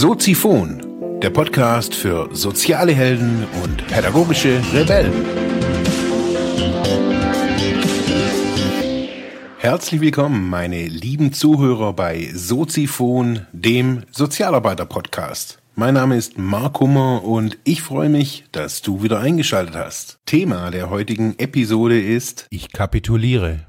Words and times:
Soziphon, 0.00 1.20
der 1.20 1.30
Podcast 1.30 1.92
für 1.92 2.28
soziale 2.32 2.92
Helden 2.92 3.44
und 3.64 3.84
pädagogische 3.88 4.62
Rebellen. 4.72 5.12
Herzlich 9.58 10.00
willkommen, 10.00 10.48
meine 10.48 10.86
lieben 10.86 11.32
Zuhörer 11.32 11.94
bei 11.94 12.30
Soziphon, 12.32 13.48
dem 13.50 14.04
Sozialarbeiter-Podcast. 14.12 15.60
Mein 15.74 15.94
Name 15.94 16.16
ist 16.16 16.38
Mark 16.38 16.78
Hummer 16.78 17.24
und 17.24 17.58
ich 17.64 17.82
freue 17.82 18.08
mich, 18.08 18.44
dass 18.52 18.82
du 18.82 19.02
wieder 19.02 19.18
eingeschaltet 19.18 19.74
hast. 19.74 20.20
Thema 20.26 20.70
der 20.70 20.90
heutigen 20.90 21.36
Episode 21.40 22.00
ist 22.00 22.46
Ich 22.50 22.70
kapituliere. 22.70 23.66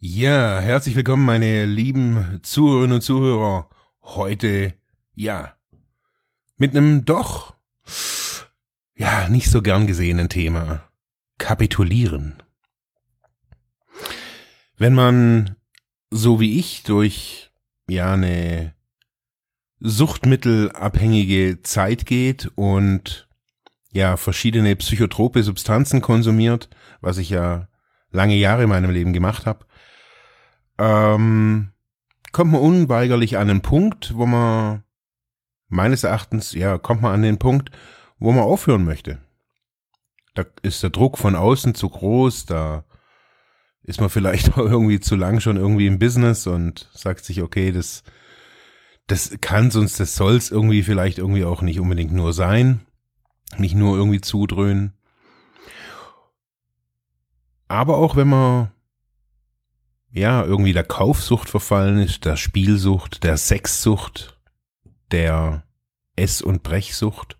Ja, 0.00 0.58
herzlich 0.60 0.96
willkommen, 0.96 1.26
meine 1.26 1.66
lieben 1.66 2.40
Zuhörerinnen 2.42 2.94
und 2.94 3.02
Zuhörer. 3.02 3.68
Heute, 4.00 4.72
ja, 5.14 5.54
mit 6.56 6.76
einem 6.76 7.04
doch, 7.04 7.54
ja, 8.96 9.28
nicht 9.28 9.50
so 9.50 9.62
gern 9.62 9.86
gesehenen 9.86 10.28
Thema. 10.28 10.88
Kapitulieren. 11.38 12.42
Wenn 14.76 14.94
man, 14.94 15.56
so 16.10 16.40
wie 16.40 16.58
ich, 16.58 16.82
durch, 16.84 17.50
ja, 17.88 18.12
eine 18.12 18.74
suchtmittelabhängige 19.80 21.60
Zeit 21.62 22.06
geht 22.06 22.50
und 22.54 23.28
ja, 23.92 24.16
verschiedene 24.16 24.74
psychotrope 24.76 25.42
Substanzen 25.42 26.00
konsumiert, 26.00 26.68
was 27.00 27.18
ich 27.18 27.30
ja 27.30 27.68
lange 28.10 28.36
Jahre 28.36 28.64
in 28.64 28.68
meinem 28.68 28.90
Leben 28.90 29.12
gemacht 29.12 29.46
habe, 29.46 29.66
ähm, 30.78 31.72
kommt 32.32 32.52
man 32.52 32.60
unweigerlich 32.60 33.36
an 33.36 33.48
den 33.48 33.60
Punkt, 33.60 34.16
wo 34.16 34.26
man 34.26 34.82
meines 35.74 36.04
Erachtens, 36.04 36.52
ja, 36.52 36.78
kommt 36.78 37.02
man 37.02 37.12
an 37.12 37.22
den 37.22 37.38
Punkt, 37.38 37.70
wo 38.18 38.32
man 38.32 38.44
aufhören 38.44 38.84
möchte. 38.84 39.18
Da 40.34 40.44
ist 40.62 40.82
der 40.82 40.90
Druck 40.90 41.18
von 41.18 41.36
außen 41.36 41.74
zu 41.74 41.88
groß, 41.88 42.46
da 42.46 42.84
ist 43.82 44.00
man 44.00 44.10
vielleicht 44.10 44.52
auch 44.52 44.58
irgendwie 44.58 45.00
zu 45.00 45.16
lang 45.16 45.40
schon 45.40 45.56
irgendwie 45.56 45.86
im 45.86 45.98
Business 45.98 46.46
und 46.46 46.88
sagt 46.94 47.24
sich, 47.24 47.42
okay, 47.42 47.72
das, 47.72 48.02
das 49.06 49.36
kann 49.40 49.70
sonst, 49.70 50.00
das 50.00 50.16
soll's 50.16 50.50
irgendwie 50.50 50.82
vielleicht 50.82 51.18
irgendwie 51.18 51.44
auch 51.44 51.62
nicht 51.62 51.80
unbedingt 51.80 52.12
nur 52.12 52.32
sein, 52.32 52.80
nicht 53.58 53.74
nur 53.74 53.96
irgendwie 53.96 54.20
zudröhnen. 54.20 54.94
Aber 57.68 57.98
auch 57.98 58.16
wenn 58.16 58.28
man 58.28 58.70
ja, 60.14 60.44
irgendwie 60.44 60.72
der 60.72 60.84
Kaufsucht 60.84 61.48
verfallen 61.48 61.98
ist, 61.98 62.24
der 62.24 62.36
Spielsucht, 62.36 63.24
der 63.24 63.36
Sexsucht, 63.36 64.38
der 65.10 65.63
Ess- 66.16 66.42
und 66.42 66.62
Brechsucht. 66.62 67.38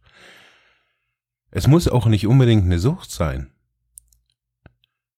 Es 1.51 1.67
muss 1.67 1.89
auch 1.89 2.07
nicht 2.07 2.27
unbedingt 2.27 2.65
eine 2.65 2.79
Sucht 2.79 3.11
sein. 3.11 3.53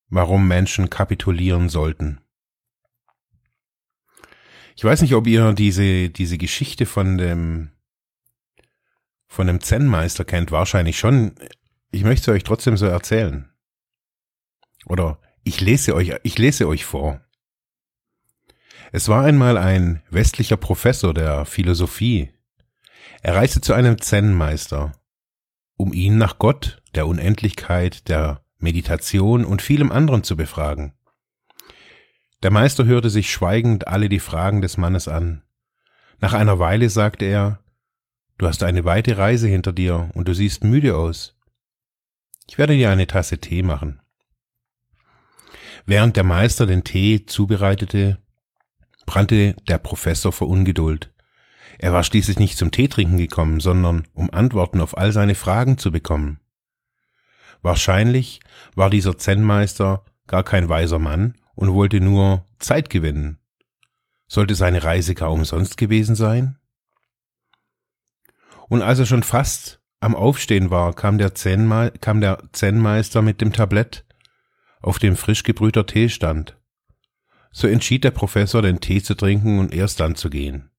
Warum 0.09 0.47
Menschen 0.47 0.91
kapitulieren 0.91 1.69
sollten. 1.69 2.21
Ich 4.77 4.85
weiß 4.85 5.01
nicht, 5.01 5.15
ob 5.15 5.27
ihr 5.27 5.55
diese, 5.55 6.11
diese 6.11 6.37
Geschichte 6.37 6.85
von 6.85 7.17
dem, 7.17 7.71
von 9.27 9.47
dem 9.47 9.61
Zen-Meister 9.61 10.25
kennt, 10.25 10.53
wahrscheinlich 10.53 10.99
schon. 10.99 11.35
Ich 11.91 12.05
möchte 12.05 12.27
sie 12.27 12.33
euch 12.33 12.45
trotzdem 12.45 12.77
so 12.77 12.85
erzählen. 12.85 13.51
Oder 14.85 15.19
ich 15.45 15.61
lese 15.61 15.95
euch, 15.95 16.13
ich 16.23 16.37
lese 16.37 16.69
euch 16.69 16.85
vor. 16.85 17.21
Es 18.93 19.09
war 19.09 19.25
einmal 19.25 19.57
ein 19.57 20.03
westlicher 20.11 20.57
Professor 20.57 21.15
der 21.15 21.47
Philosophie. 21.47 22.33
Er 23.27 23.35
reiste 23.35 23.61
zu 23.61 23.73
einem 23.73 24.01
Zen-Meister, 24.01 24.93
um 25.77 25.93
ihn 25.93 26.17
nach 26.17 26.39
Gott, 26.39 26.81
der 26.95 27.09
Unendlichkeit, 27.09 28.09
der 28.09 28.45
Meditation 28.59 29.45
und 29.45 29.63
vielem 29.63 29.91
anderen 29.91 30.23
zu 30.23 30.37
befragen. 30.37 30.95
Der 32.45 32.53
Meister 32.53 32.85
hörte 32.85 33.11
sich 33.11 33.29
schweigend 33.29 33.89
alle 33.89 34.09
die 34.09 34.21
Fragen 34.21 34.63
des 34.63 34.77
Mannes 34.77 35.09
an. 35.09 35.43
Nach 36.21 36.35
einer 36.35 36.61
Weile 36.61 36.89
sagte 36.89 37.25
er, 37.25 37.59
Du 38.39 38.47
hast 38.47 38.63
eine 38.63 38.85
weite 38.85 39.19
Reise 39.19 39.49
hinter 39.49 39.73
dir 39.73 40.09
und 40.15 40.29
du 40.29 40.33
siehst 40.33 40.63
müde 40.63 40.97
aus. 40.97 41.37
Ich 42.47 42.59
werde 42.59 42.77
dir 42.77 42.91
eine 42.91 43.09
Tasse 43.09 43.39
Tee 43.39 43.65
machen. 43.65 44.01
Während 45.85 46.15
der 46.15 46.23
Meister 46.23 46.65
den 46.65 46.85
Tee 46.85 47.27
zubereitete, 47.27 48.19
brannte 49.05 49.57
der 49.67 49.79
Professor 49.79 50.31
vor 50.31 50.47
Ungeduld. 50.47 51.13
Er 51.79 51.93
war 51.93 52.05
schließlich 52.05 52.39
nicht 52.39 52.57
zum 52.57 52.71
Teetrinken 52.71 53.19
gekommen, 53.19 53.61
sondern 53.61 54.07
um 54.15 54.31
Antworten 54.31 54.81
auf 54.81 54.97
all 54.97 55.13
seine 55.13 55.35
Fragen 55.35 55.79
zu 55.79 55.93
bekommen. 55.93 56.41
Wahrscheinlich 57.63 58.41
war 58.75 58.91
dieser 58.91 59.19
Zen-Meister 59.19 60.05
gar 60.27 60.45
kein 60.45 60.69
weiser 60.69 60.99
Mann 60.99 61.35
und 61.55 61.73
wollte 61.73 62.01
nur 62.01 62.47
Zeit 62.59 62.91
gewinnen. 62.91 63.39
Sollte 64.29 64.55
seine 64.55 64.83
Reise 64.83 65.15
gar 65.15 65.33
umsonst 65.33 65.77
gewesen 65.77 66.17
sein? 66.17 66.59
Und 68.69 68.83
als 68.83 68.99
er 68.99 69.07
schon 69.07 69.23
fast 69.23 69.81
am 70.01 70.15
Aufstehen 70.15 70.71
war, 70.71 70.93
kam 70.93 71.19
der, 71.19 71.35
Zen-Meister 71.35 73.23
mit 73.23 73.41
dem 73.41 73.53
Tablett, 73.53 74.05
auf 74.81 74.99
dem 74.99 75.17
frisch 75.17 75.43
gebrühter 75.43 75.87
Tee 75.87 76.09
stand. 76.09 76.57
So 77.53 77.67
entschied 77.67 78.05
der 78.05 78.11
Professor, 78.11 78.63
den 78.63 78.81
Tee 78.81 79.03
zu 79.03 79.15
trinken 79.15 79.59
und 79.59 79.73
erst 79.73 80.01
dann 80.01 80.15
zu 80.15 80.29
gehen. 80.29 80.71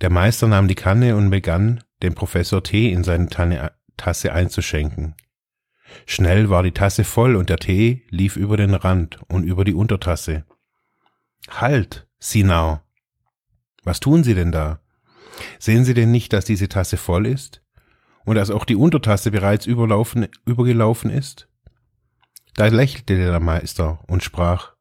Der 0.00 0.10
Meister 0.10 0.46
nahm 0.46 0.68
die 0.68 0.74
Kanne 0.74 1.16
und 1.16 1.30
begann, 1.30 1.82
dem 2.02 2.14
Professor 2.14 2.62
Tee 2.62 2.92
in 2.92 3.04
seine 3.04 3.28
Tanne, 3.28 3.72
Tasse 3.96 4.32
einzuschenken. 4.32 5.14
Schnell 6.04 6.50
war 6.50 6.62
die 6.62 6.72
Tasse 6.72 7.04
voll 7.04 7.36
und 7.36 7.48
der 7.48 7.58
Tee 7.58 8.04
lief 8.10 8.36
über 8.36 8.56
den 8.56 8.74
Rand 8.74 9.20
und 9.28 9.44
über 9.44 9.64
die 9.64 9.74
Untertasse. 9.74 10.44
Halt, 11.48 12.06
Sinau! 12.18 12.80
Was 13.84 14.00
tun 14.00 14.24
Sie 14.24 14.34
denn 14.34 14.52
da? 14.52 14.80
Sehen 15.58 15.84
Sie 15.84 15.94
denn 15.94 16.10
nicht, 16.10 16.32
dass 16.32 16.44
diese 16.44 16.68
Tasse 16.68 16.96
voll 16.96 17.26
ist? 17.26 17.62
Und 18.24 18.34
dass 18.34 18.50
auch 18.50 18.64
die 18.64 18.74
Untertasse 18.74 19.30
bereits 19.30 19.66
übergelaufen 19.66 21.10
ist? 21.10 21.48
Da 22.54 22.66
lächelte 22.66 23.16
der 23.16 23.38
Meister 23.38 24.00
und 24.08 24.24
sprach, 24.24 24.72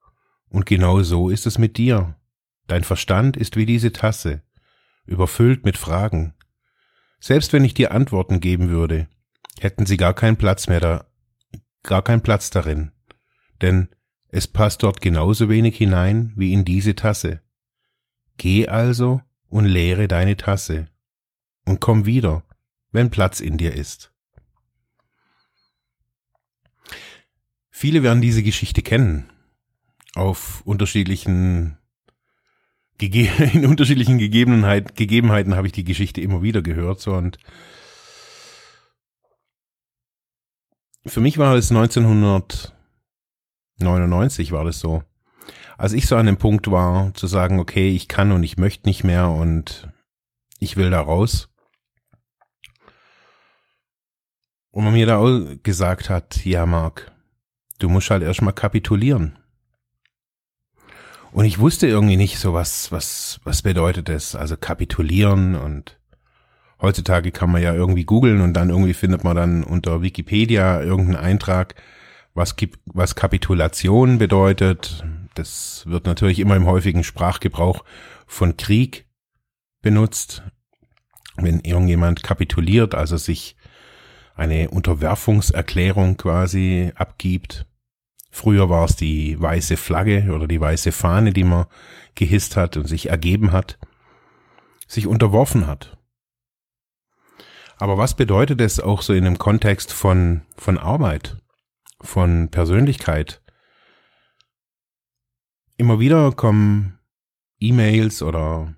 und 0.50 0.66
genau 0.66 1.04
so 1.04 1.30
ist 1.30 1.46
es 1.46 1.58
mit 1.58 1.78
dir. 1.78 2.16
Dein 2.68 2.84
Verstand 2.84 3.38
ist 3.38 3.58
wie 3.58 3.66
diese 3.68 3.92
Tasse, 3.92 4.42
überfüllt 5.06 5.66
mit 5.66 5.78
Fragen. 5.78 6.34
Selbst 7.20 7.54
wenn 7.54 7.66
ich 7.66 7.74
dir 7.74 7.92
Antworten 7.92 8.40
geben 8.40 8.70
würde, 8.70 9.08
hätten 9.60 9.86
sie 9.86 9.98
gar 9.98 10.14
keinen 10.14 10.38
Platz 10.38 10.68
mehr 10.68 10.80
da, 10.80 11.06
gar 11.84 12.04
keinen 12.04 12.22
Platz 12.22 12.50
darin. 12.50 12.92
Denn 13.62 13.90
es 14.30 14.48
passt 14.48 14.84
dort 14.84 15.02
genauso 15.02 15.50
wenig 15.50 15.78
hinein 15.78 16.34
wie 16.36 16.54
in 16.54 16.66
diese 16.66 16.96
Tasse. 16.96 17.42
Geh 18.38 18.68
also 18.68 19.22
und 19.48 19.66
leere 19.66 20.08
deine 20.08 20.36
Tasse 20.36 20.88
und 21.66 21.80
komm 21.80 22.06
wieder, 22.06 22.44
wenn 22.92 23.12
Platz 23.12 23.40
in 23.40 23.58
dir 23.58 23.74
ist. 23.74 24.12
Viele 27.70 28.04
werden 28.04 28.22
diese 28.22 28.44
Geschichte 28.44 28.82
kennen 28.82 29.30
auf 30.16 30.62
unterschiedlichen 30.66 31.78
in 33.02 33.66
unterschiedlichen 33.66 34.18
Gegebenheit, 34.18 34.96
Gegebenheiten 34.96 35.56
habe 35.56 35.68
ich 35.68 35.74
die 35.74 35.84
Geschichte 35.84 36.22
immer 36.22 36.42
wieder 36.42 36.62
gehört 36.62 37.02
so 37.02 37.14
und 37.14 37.38
für 41.06 41.22
mich 41.22 41.38
war 41.38 41.56
es 41.56 41.72
1999 41.72 44.52
war 44.52 44.64
das 44.64 44.80
so, 44.80 45.04
als 45.78 45.94
ich 45.94 46.08
so 46.08 46.16
an 46.16 46.26
dem 46.26 46.38
Punkt 46.38 46.72
war 46.72 47.14
zu 47.14 47.28
sagen, 47.28 47.60
okay, 47.60 47.90
ich 47.90 48.08
kann 48.08 48.32
und 48.32 48.44
ich 48.44 48.58
möchte 48.58 48.88
nicht 48.88 49.04
mehr 49.04 49.30
und 49.30 49.90
ich 50.60 50.78
will 50.78 50.90
da 50.90 51.02
raus. 51.02 51.50
Und 54.72 54.84
man 54.84 54.94
mir 54.94 55.06
da 55.06 55.18
auch 55.18 55.42
gesagt 55.64 56.10
hat, 56.10 56.44
ja 56.46 56.66
Marc, 56.66 57.12
du 57.80 57.88
musst 57.88 58.10
halt 58.10 58.24
erstmal 58.24 58.54
kapitulieren. 58.54 59.38
Und 61.36 61.44
ich 61.44 61.60
wusste 61.60 61.86
irgendwie 61.86 62.16
nicht 62.16 62.40
so 62.40 62.54
was, 62.54 62.94
was, 62.94 63.42
was 63.44 63.62
bedeutet 63.62 64.08
das? 64.08 64.36
Also 64.36 64.56
kapitulieren 64.56 65.56
und 65.56 66.00
heutzutage 66.80 67.34
kann 67.34 67.52
man 67.52 67.62
ja 67.62 67.74
irgendwie 67.74 68.06
googeln 68.06 68.40
und 68.40 68.54
dann 68.54 68.70
irgendwie 68.70 68.94
findet 68.94 69.26
man 69.26 69.36
dann 69.36 69.66
unter 69.66 70.02
Wikipedia 70.02 70.82
irgendeinen 70.82 71.22
Eintrag, 71.22 71.76
was, 72.36 72.56
was 72.86 73.16
Kapitulation 73.16 74.18
bedeutet. 74.18 75.04
Das 75.34 75.84
wird 75.86 76.06
natürlich 76.06 76.40
immer 76.40 76.56
im 76.56 76.68
häufigen 76.68 77.04
Sprachgebrauch 77.04 77.84
von 78.26 78.56
Krieg 78.56 79.06
benutzt. 79.82 80.42
Wenn 81.36 81.60
irgendjemand 81.60 82.24
kapituliert, 82.24 82.96
also 82.96 83.18
sich 83.18 83.58
eine 84.36 84.70
Unterwerfungserklärung 84.70 86.16
quasi 86.16 86.94
abgibt, 86.96 87.66
Früher 88.36 88.70
war 88.70 88.84
es 88.84 88.98
die 88.98 89.42
weiße 89.42 89.78
Flagge 89.78 90.34
oder 90.36 90.46
die 90.46 90.60
weiße 90.60 90.92
Fahne, 90.92 91.32
die 91.32 91.46
man 91.46 91.68
gehisst 92.16 92.58
hat 92.58 92.76
und 92.76 92.86
sich 92.86 93.08
ergeben 93.08 93.54
hat, 93.54 93.80
sich 94.88 95.08
unterworfen 95.08 95.68
hat. 95.68 95.98
Aber 97.78 97.98
was 97.98 98.18
bedeutet 98.18 98.60
es 98.60 98.82
auch 98.82 99.04
so 99.04 99.14
in 99.14 99.24
dem 99.24 99.38
Kontext 99.38 99.94
von, 99.94 100.42
von 100.58 100.78
Arbeit, 100.78 101.38
von 102.02 102.50
Persönlichkeit? 102.52 103.42
Immer 105.78 106.02
wieder 106.02 106.34
kommen 106.34 107.00
E-Mails 107.62 108.22
oder 108.22 108.76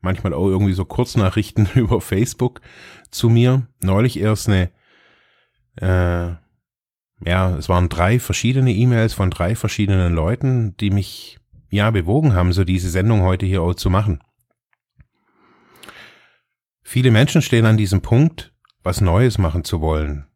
manchmal 0.00 0.32
auch 0.32 0.46
irgendwie 0.46 0.74
so 0.74 0.84
Kurznachrichten 0.84 1.68
über 1.74 2.00
Facebook 2.00 2.60
zu 3.10 3.28
mir. 3.28 3.66
Neulich 3.80 4.20
erst 4.20 4.48
eine, 4.48 4.70
äh, 5.74 6.40
ja, 7.24 7.56
es 7.56 7.68
waren 7.68 7.88
drei 7.88 8.18
verschiedene 8.18 8.72
E-Mails 8.72 9.14
von 9.14 9.30
drei 9.30 9.54
verschiedenen 9.54 10.14
Leuten, 10.14 10.76
die 10.78 10.90
mich 10.90 11.38
ja 11.70 11.90
bewogen 11.90 12.34
haben, 12.34 12.52
so 12.52 12.64
diese 12.64 12.90
Sendung 12.90 13.22
heute 13.22 13.46
hier 13.46 13.62
auch 13.62 13.74
zu 13.74 13.90
machen. 13.90 14.22
Viele 16.82 17.10
Menschen 17.10 17.42
stehen 17.42 17.64
an 17.64 17.76
diesem 17.76 18.02
Punkt, 18.02 18.52
was 18.82 19.00
Neues 19.00 19.38
machen 19.38 19.64
zu 19.64 19.80
wollen. 19.80 20.26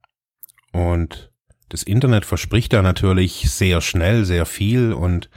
Und 0.73 1.33
das 1.69 1.83
Internet 1.83 2.25
verspricht 2.25 2.73
da 2.73 2.83
natürlich 2.83 3.51
sehr 3.51 3.81
schnell 3.81 4.25
sehr 4.25 4.47
viel 4.47 4.93
und 4.93 5.29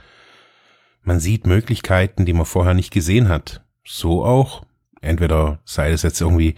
man 1.02 1.18
sieht 1.18 1.46
Möglichkeiten, 1.46 2.26
die 2.26 2.32
man 2.32 2.46
vorher 2.46 2.74
nicht 2.74 2.92
gesehen 2.92 3.28
hat. 3.28 3.64
So 3.84 4.24
auch. 4.24 4.64
Entweder 5.00 5.60
sei 5.64 5.90
es 5.90 6.02
jetzt 6.02 6.20
irgendwie, 6.20 6.54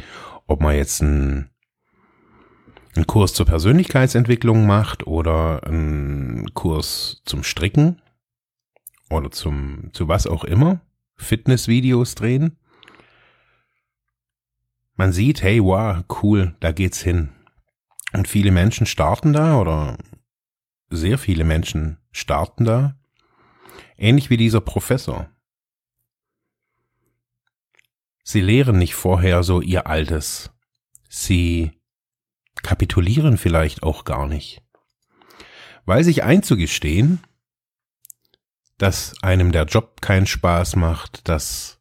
ob 0.47 0.61
man 0.61 0.75
jetzt 0.75 1.01
einen, 1.01 1.49
einen 2.95 3.07
Kurs 3.07 3.33
zur 3.33 3.47
Persönlichkeitsentwicklung 3.47 4.67
macht 4.67 5.07
oder 5.07 5.65
einen 5.65 6.53
Kurs 6.55 7.23
zum 7.25 7.43
Stricken 7.43 8.03
oder 9.09 9.31
zum, 9.31 9.91
zu 9.93 10.09
was 10.09 10.27
auch 10.27 10.45
immer. 10.45 10.81
Fitnessvideos 11.17 12.15
drehen. 12.15 12.59
Man 14.95 15.13
sieht, 15.13 15.43
hey, 15.43 15.63
wow, 15.63 16.05
cool, 16.23 16.55
da 16.61 16.73
geht's 16.73 17.01
hin. 17.01 17.31
Und 18.13 18.29
viele 18.29 18.51
Menschen 18.51 18.87
starten 18.87 19.33
da 19.33 19.59
oder 19.59 19.97
sehr 20.91 21.17
viele 21.17 21.45
Menschen 21.45 21.99
starten 22.11 22.65
da. 22.65 22.97
Ähnlich 23.97 24.29
wie 24.29 24.37
dieser 24.37 24.61
Professor. 24.61 25.31
Sie 28.23 28.41
lehren 28.41 28.79
nicht 28.79 28.95
vorher 28.95 29.43
so 29.43 29.61
ihr 29.61 29.87
Altes. 29.87 30.51
Sie 31.09 31.73
kapitulieren 32.63 33.39
vielleicht 33.39 33.83
auch 33.83 34.05
gar 34.05 34.27
nicht. 34.27 34.63
Weil 35.85 36.05
sich 36.05 36.23
einzugestehen, 36.23 37.21
dass 38.79 39.15
einem 39.23 39.53
der 39.53 39.65
Job 39.65 40.01
keinen 40.01 40.27
Spaß 40.27 40.77
macht, 40.77 41.29
dass 41.29 41.79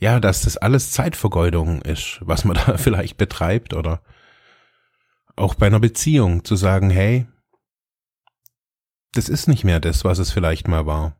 ja, 0.00 0.20
dass 0.20 0.42
das 0.42 0.56
alles 0.56 0.92
Zeitvergeudung 0.92 1.82
ist, 1.82 2.20
was 2.20 2.44
man 2.44 2.56
da 2.66 2.78
vielleicht 2.78 3.16
betreibt 3.16 3.74
oder 3.74 4.02
auch 5.36 5.54
bei 5.54 5.66
einer 5.66 5.80
Beziehung 5.80 6.44
zu 6.44 6.56
sagen, 6.56 6.90
hey, 6.90 7.26
das 9.12 9.28
ist 9.28 9.48
nicht 9.48 9.64
mehr 9.64 9.80
das, 9.80 10.04
was 10.04 10.18
es 10.18 10.30
vielleicht 10.30 10.68
mal 10.68 10.86
war. 10.86 11.16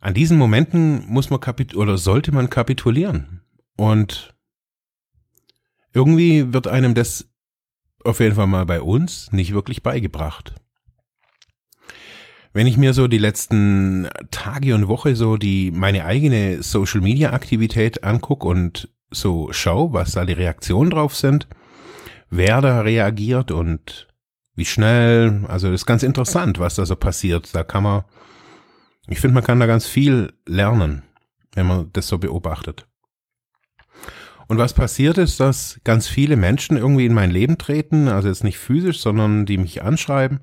An 0.00 0.14
diesen 0.14 0.36
Momenten 0.36 1.06
muss 1.06 1.30
man 1.30 1.40
kapit 1.40 1.76
oder 1.76 1.96
sollte 1.96 2.32
man 2.32 2.50
kapitulieren. 2.50 3.41
Und 3.76 4.34
irgendwie 5.92 6.52
wird 6.52 6.66
einem 6.66 6.94
das 6.94 7.28
auf 8.04 8.20
jeden 8.20 8.34
Fall 8.34 8.46
mal 8.46 8.66
bei 8.66 8.80
uns 8.80 9.32
nicht 9.32 9.52
wirklich 9.52 9.82
beigebracht. 9.82 10.54
Wenn 12.52 12.66
ich 12.66 12.76
mir 12.76 12.92
so 12.92 13.08
die 13.08 13.18
letzten 13.18 14.08
Tage 14.30 14.74
und 14.74 14.88
Woche 14.88 15.16
so 15.16 15.36
die 15.36 15.70
meine 15.70 16.04
eigene 16.04 16.62
Social 16.62 17.00
Media 17.00 17.32
Aktivität 17.32 18.04
anguck 18.04 18.44
und 18.44 18.90
so 19.10 19.48
schau, 19.52 19.92
was 19.92 20.12
da 20.12 20.24
die 20.24 20.32
Reaktionen 20.32 20.90
drauf 20.90 21.16
sind, 21.16 21.48
wer 22.28 22.60
da 22.60 22.80
reagiert 22.80 23.52
und 23.52 24.08
wie 24.54 24.64
schnell, 24.66 25.44
also 25.48 25.70
das 25.70 25.82
ist 25.82 25.86
ganz 25.86 26.02
interessant, 26.02 26.58
was 26.58 26.74
da 26.74 26.84
so 26.84 26.96
passiert. 26.96 27.54
Da 27.54 27.62
kann 27.62 27.84
man 27.84 28.04
ich 29.08 29.20
finde, 29.20 29.34
man 29.34 29.44
kann 29.44 29.60
da 29.60 29.66
ganz 29.66 29.86
viel 29.86 30.32
lernen, 30.46 31.02
wenn 31.54 31.66
man 31.66 31.90
das 31.92 32.08
so 32.08 32.18
beobachtet. 32.18 32.86
Und 34.52 34.58
was 34.58 34.74
passiert 34.74 35.16
ist, 35.16 35.40
dass 35.40 35.80
ganz 35.82 36.08
viele 36.08 36.36
Menschen 36.36 36.76
irgendwie 36.76 37.06
in 37.06 37.14
mein 37.14 37.30
Leben 37.30 37.56
treten, 37.56 38.08
also 38.08 38.28
jetzt 38.28 38.44
nicht 38.44 38.58
physisch, 38.58 39.00
sondern 39.00 39.46
die 39.46 39.56
mich 39.56 39.82
anschreiben 39.82 40.40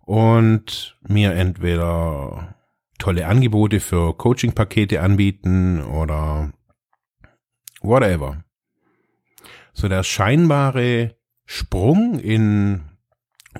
und 0.00 0.96
mir 1.06 1.34
entweder 1.34 2.56
tolle 2.98 3.26
Angebote 3.26 3.80
für 3.80 4.16
Coaching-Pakete 4.16 5.02
anbieten 5.02 5.82
oder 5.82 6.50
whatever. 7.82 8.42
So 9.74 9.86
der 9.88 10.02
scheinbare 10.02 11.18
Sprung 11.44 12.18
in 12.18 12.84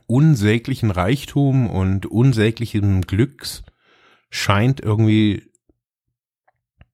unsäglichen 0.06 0.90
Reichtum 0.90 1.69
und 1.69 2.06
unsäglichem 2.06 3.02
Glücks 3.02 3.62
scheint 4.31 4.81
irgendwie, 4.81 5.50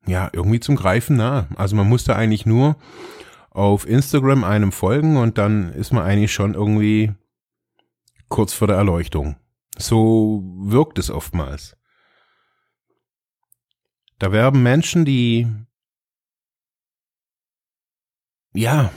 ja, 0.07 0.31
irgendwie 0.33 0.61
zum 0.61 0.77
Greifen 0.77 1.17
nah. 1.17 1.49
Also 1.57 1.77
man 1.77 1.89
muss 1.89 2.05
da 2.05 2.17
eigentlich 2.17 2.47
nur 2.47 2.77
auf 3.51 3.87
Instagram 3.87 4.45
einem 4.45 4.73
folgen 4.73 5.17
und 5.17 5.39
dann 5.39 5.73
ist 5.73 5.93
man 5.93 6.05
eigentlich 6.05 6.33
schon 6.33 6.55
irgendwie 6.55 7.13
kurz 8.29 8.53
vor 8.53 8.67
der 8.67 8.77
Erleuchtung. 8.77 9.37
So 9.79 10.43
wirkt 10.57 10.99
es 10.99 11.11
oftmals. 11.11 11.77
Da 14.19 14.33
werben 14.33 14.63
Menschen, 14.63 15.05
die 15.05 15.49
ja 18.53 18.93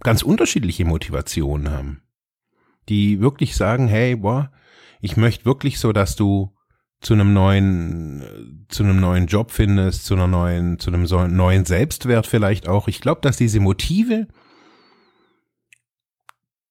ganz 0.00 0.22
unterschiedliche 0.22 0.84
Motivationen 0.84 1.70
haben. 1.70 2.02
Die 2.88 3.20
wirklich 3.20 3.56
sagen, 3.56 3.88
hey, 3.88 4.16
boah, 4.16 4.52
ich 5.00 5.16
möchte 5.16 5.44
wirklich 5.44 5.78
so, 5.78 5.92
dass 5.92 6.16
du 6.16 6.56
zu 7.02 7.14
einem 7.14 7.32
neuen, 7.32 8.64
zu 8.68 8.84
einem 8.84 9.00
neuen 9.00 9.26
Job 9.26 9.50
findest, 9.50 10.06
zu 10.06 10.14
einer 10.14 10.28
neuen, 10.28 10.78
zu 10.78 10.92
einem 10.92 11.06
neuen 11.36 11.64
Selbstwert 11.64 12.26
vielleicht 12.26 12.68
auch. 12.68 12.88
Ich 12.88 13.00
glaube, 13.00 13.20
dass 13.20 13.36
diese 13.36 13.60
Motive 13.60 14.28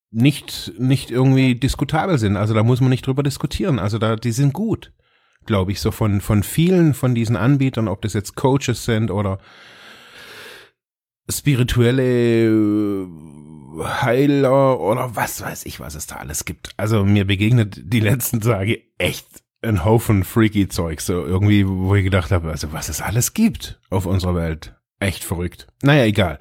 nicht, 0.10 0.74
nicht 0.78 1.12
irgendwie 1.12 1.56
diskutabel 1.56 2.18
sind. 2.18 2.38
Also 2.38 2.54
da 2.54 2.64
muss 2.64 2.82
man 2.82 2.90
nicht 2.90 3.06
drüber 3.06 3.24
diskutieren. 3.24 3.78
Also 3.78 3.98
da, 3.98 4.16
die 4.16 4.32
sind 4.32 4.54
gut, 4.54 4.94
glaube 5.46 5.74
ich, 5.74 5.82
so 5.82 5.92
von, 5.92 6.22
von 6.22 6.44
vielen 6.44 6.94
von 6.94 7.14
diesen 7.14 7.36
Anbietern, 7.36 7.90
ob 7.90 8.02
das 8.02 8.14
jetzt 8.14 8.36
Coaches 8.36 8.86
sind 8.86 9.12
oder 9.12 9.40
spirituelle 11.30 12.48
äh, 12.48 13.08
Heiler 14.02 14.80
oder 14.80 15.16
was 15.16 15.42
weiß 15.42 15.66
ich, 15.66 15.80
was 15.80 15.96
es 15.96 16.08
da 16.08 16.18
alles 16.18 16.46
gibt. 16.46 16.72
Also 16.78 17.04
mir 17.04 17.26
begegnet 17.26 17.82
die 17.84 18.02
letzten 18.02 18.42
Tage 18.42 18.82
echt 18.98 19.28
ein 19.62 19.86
Haufen 19.86 20.24
freaky 20.24 20.68
Zeug, 20.68 21.02
so 21.02 21.24
irgendwie, 21.24 21.68
wo 21.68 21.96
ich 21.96 22.04
gedacht 22.04 22.32
habe, 22.32 22.50
also 22.50 22.74
was 22.74 22.90
es 22.90 23.02
alles 23.02 23.34
gibt 23.34 23.80
auf 23.90 24.06
unserer 24.06 24.36
Welt. 24.36 24.76
Echt 25.00 25.24
verrückt. 25.24 25.68
Naja, 25.82 26.06
egal. 26.06 26.40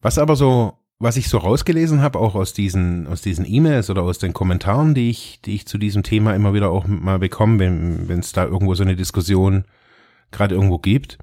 Was 0.00 0.18
aber 0.18 0.36
so, 0.36 0.78
was 0.98 1.16
ich 1.16 1.28
so 1.28 1.38
rausgelesen 1.38 2.00
habe, 2.00 2.18
auch 2.18 2.34
aus 2.34 2.52
diesen, 2.52 3.06
aus 3.06 3.22
diesen 3.22 3.44
E-Mails 3.44 3.90
oder 3.90 4.02
aus 4.02 4.18
den 4.18 4.32
Kommentaren, 4.32 4.94
die 4.94 5.10
ich, 5.10 5.40
die 5.42 5.54
ich 5.54 5.66
zu 5.66 5.78
diesem 5.78 6.02
Thema 6.02 6.34
immer 6.34 6.54
wieder 6.54 6.70
auch 6.70 6.86
mal 6.86 7.18
bekomme, 7.18 7.58
wenn 7.58 8.08
wenn 8.08 8.20
es 8.20 8.32
da 8.32 8.44
irgendwo 8.44 8.74
so 8.74 8.82
eine 8.82 8.96
Diskussion 8.96 9.64
gerade 10.30 10.54
irgendwo 10.54 10.78
gibt, 10.78 11.18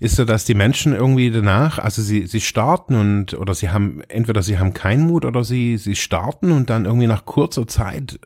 ist 0.00 0.16
so, 0.16 0.24
dass 0.24 0.44
die 0.44 0.54
Menschen 0.54 0.94
irgendwie 0.94 1.30
danach, 1.30 1.78
also 1.78 2.02
sie, 2.02 2.26
sie 2.26 2.40
starten 2.40 2.94
und, 2.94 3.34
oder 3.34 3.54
sie 3.54 3.70
haben, 3.70 4.02
entweder 4.08 4.42
sie 4.42 4.58
haben 4.58 4.74
keinen 4.74 5.06
Mut 5.06 5.24
oder 5.24 5.44
sie, 5.44 5.78
sie 5.78 5.96
starten 5.96 6.52
und 6.52 6.70
dann 6.70 6.84
irgendwie 6.84 7.06
nach 7.06 7.24
kurzer 7.24 7.66
Zeit 7.66 8.20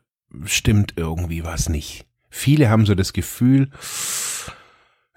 stimmt 0.44 0.94
irgendwie 0.96 1.44
was 1.44 1.68
nicht. 1.68 2.06
Viele 2.28 2.70
haben 2.70 2.86
so 2.86 2.94
das 2.94 3.12
Gefühl, 3.12 3.70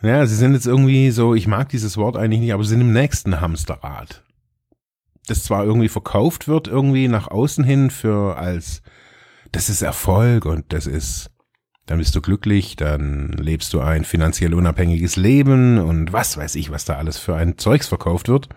ja, 0.01 0.25
sie 0.25 0.35
sind 0.35 0.53
jetzt 0.53 0.65
irgendwie 0.67 1.11
so, 1.11 1.33
ich 1.33 1.47
mag 1.47 1.69
dieses 1.69 1.97
Wort 1.97 2.17
eigentlich 2.17 2.41
nicht, 2.41 2.53
aber 2.53 2.63
sie 2.63 2.71
sind 2.71 2.81
im 2.81 2.93
nächsten 2.93 3.39
Hamsterrad. 3.39 4.23
Das 5.27 5.43
zwar 5.43 5.63
irgendwie 5.63 5.89
verkauft 5.89 6.47
wird, 6.47 6.67
irgendwie 6.67 7.07
nach 7.07 7.29
außen 7.29 7.63
hin 7.63 7.89
für 7.89 8.37
als, 8.37 8.81
das 9.51 9.69
ist 9.69 9.81
Erfolg 9.81 10.45
und 10.45 10.73
das 10.73 10.87
ist, 10.87 11.29
dann 11.85 11.97
bist 11.97 12.15
du 12.15 12.21
glücklich, 12.21 12.75
dann 12.75 13.29
lebst 13.29 13.73
du 13.73 13.81
ein 13.81 14.05
finanziell 14.05 14.53
unabhängiges 14.53 15.15
Leben 15.15 15.79
und 15.79 16.13
was 16.13 16.37
weiß 16.37 16.55
ich, 16.55 16.71
was 16.71 16.85
da 16.85 16.95
alles 16.95 17.17
für 17.17 17.35
ein 17.35 17.57
Zeugs 17.57 17.87
verkauft 17.87 18.29
wird. 18.29 18.49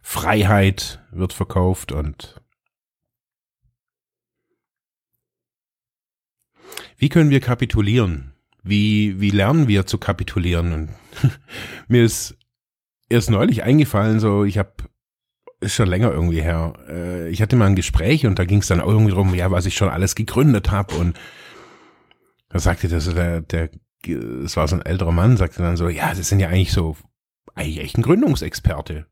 Freiheit 0.00 1.00
wird 1.10 1.32
verkauft 1.32 1.92
und 1.92 2.40
wie 6.96 7.08
können 7.08 7.30
wir 7.30 7.40
kapitulieren? 7.40 8.32
Wie, 8.62 9.20
wie 9.20 9.30
lernen 9.30 9.68
wir 9.68 9.86
zu 9.86 9.98
kapitulieren? 9.98 10.72
Und 10.72 10.88
mir 11.88 12.04
ist 12.04 12.36
erst 13.08 13.30
neulich 13.30 13.62
eingefallen, 13.62 14.20
so 14.20 14.44
ich 14.44 14.56
habe 14.56 14.72
ist 15.60 15.74
schon 15.74 15.88
länger 15.88 16.10
irgendwie 16.10 16.42
her. 16.42 16.72
Äh, 16.88 17.28
ich 17.28 17.40
hatte 17.40 17.56
mal 17.56 17.66
ein 17.66 17.76
Gespräch 17.76 18.26
und 18.26 18.38
da 18.38 18.44
ging 18.44 18.58
es 18.58 18.66
dann 18.66 18.80
irgendwie 18.80 19.12
drum, 19.12 19.34
ja, 19.34 19.50
was 19.50 19.66
ich 19.66 19.76
schon 19.76 19.88
alles 19.88 20.14
gegründet 20.14 20.70
habe 20.70 20.94
und 20.96 21.16
da 22.52 22.58
sagte 22.58 22.88
das 22.88 23.12
der, 23.12 23.40
der 23.40 23.70
es 24.04 24.56
war 24.56 24.66
so 24.66 24.76
ein 24.76 24.84
älterer 24.84 25.12
Mann, 25.12 25.36
sagte 25.36 25.62
dann 25.62 25.76
so, 25.76 25.88
ja, 25.88 26.14
Sie 26.14 26.24
sind 26.24 26.40
ja 26.40 26.48
eigentlich 26.48 26.72
so, 26.72 26.96
eigentlich 27.54 27.80
echt 27.80 27.96
ein 27.96 28.02
Gründungsexperte. 28.02 29.06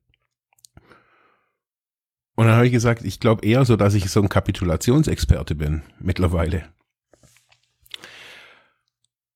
Und 2.34 2.46
dann 2.46 2.56
habe 2.56 2.66
ich 2.66 2.72
gesagt, 2.72 3.04
ich 3.04 3.20
glaube 3.20 3.46
eher 3.46 3.64
so, 3.64 3.76
dass 3.76 3.94
ich 3.94 4.10
so 4.10 4.20
ein 4.20 4.28
Kapitulationsexperte 4.28 5.54
bin 5.54 5.82
mittlerweile. 6.00 6.64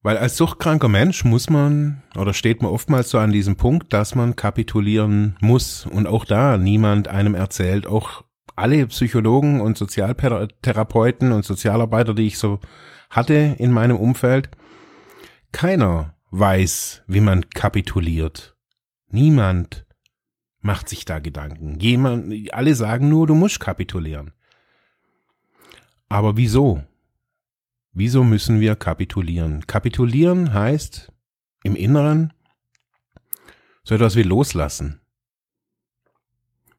Weil 0.03 0.19
als 0.19 0.37
suchtkranker 0.37 0.89
Mensch 0.89 1.25
muss 1.25 1.49
man 1.49 2.03
oder 2.17 2.35
steht 2.35 2.63
man 2.63 2.71
oftmals 2.71 3.11
so 3.11 3.19
an 3.19 3.33
diesem 3.33 3.57
Punkt, 3.57 3.93
dass 3.93 4.15
man 4.15 4.37
kapitulieren 4.37 5.37
muss. 5.41 5.87
Und 5.87 6.07
auch 6.07 6.25
da 6.25 6.59
niemand 6.59 7.09
einem 7.09 7.35
erzählt, 7.35 7.87
auch 7.87 8.25
alle 8.57 8.87
Psychologen 8.87 9.61
und 9.61 9.79
Sozialtherapeuten 9.79 11.33
und 11.33 11.45
Sozialarbeiter, 11.45 12.15
die 12.15 12.27
ich 12.27 12.39
so 12.39 12.61
hatte 13.15 13.57
in 13.59 13.71
meinem 13.71 13.97
Umfeld, 13.97 14.51
keiner 15.53 16.17
weiß, 16.31 17.05
wie 17.07 17.21
man 17.21 17.49
kapituliert. 17.51 18.57
Niemand 19.09 19.87
macht 20.61 20.89
sich 20.89 21.05
da 21.05 21.21
Gedanken. 21.21 21.79
Jemand, 21.79 22.53
alle 22.53 22.75
sagen 22.75 23.09
nur, 23.09 23.27
du 23.27 23.35
musst 23.35 23.61
kapitulieren. 23.61 24.33
Aber 26.09 26.37
wieso? 26.37 26.83
Wieso 27.93 28.25
müssen 28.25 28.61
wir 28.61 28.75
kapitulieren? 28.75 29.67
Kapitulieren 29.67 30.53
heißt 30.53 31.13
im 31.63 31.77
Inneren 31.77 32.33
so 33.85 33.95
etwas 33.95 34.17
wie 34.17 34.23
loslassen. 34.23 35.01